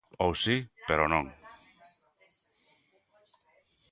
[0.25, 0.57] Ou si,
[0.87, 1.25] pero non.